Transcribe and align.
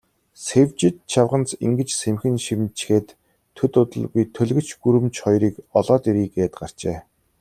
Сэвжид 0.45 0.95
чавганц 1.11 1.49
ингэж 1.65 1.89
сэмхэн 1.99 2.35
шивнэчхээд, 2.45 3.07
төд 3.55 3.73
удалгүй 3.81 4.23
төлгөч 4.35 4.69
гүрэмч 4.83 5.15
хоёрыг 5.23 5.55
олоод 5.79 6.03
ирье 6.09 6.25
гээд 6.35 6.53
гарчээ. 6.59 6.97